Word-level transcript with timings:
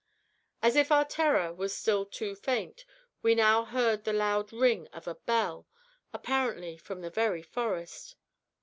As 0.63 0.75
if 0.75 0.91
our 0.91 1.05
terror 1.05 1.53
was 1.53 1.77
still 1.77 2.07
too 2.07 2.33
faint, 2.35 2.85
we 3.21 3.35
now 3.35 3.63
heard 3.65 4.03
the 4.03 4.11
loud 4.13 4.51
ring 4.51 4.87
of 4.87 5.07
a 5.07 5.13
bell, 5.13 5.67
apparently 6.11 6.75
from 6.75 7.01
the 7.01 7.11
very 7.11 7.43
forest. 7.43 8.15